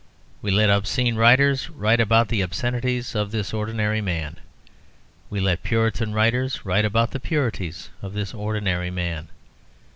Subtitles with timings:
[0.41, 4.37] We let obscene writers write about the obscenities of this ordinary man.
[5.29, 9.27] We let puritan writers write about the purities of this ordinary man.